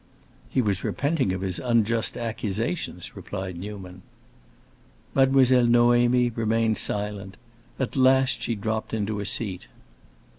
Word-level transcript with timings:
"He 0.49 0.63
was 0.63 0.83
repenting 0.83 1.31
of 1.31 1.41
his 1.41 1.59
unjust 1.59 2.17
accusations," 2.17 3.15
replied 3.15 3.55
Newman. 3.55 4.01
Mademoiselle 5.13 5.67
Noémie 5.67 6.35
remained 6.35 6.79
silent; 6.79 7.37
at 7.79 7.95
last 7.95 8.41
she 8.41 8.55
dropped 8.55 8.95
into 8.95 9.19
a 9.19 9.27
seat. 9.27 9.67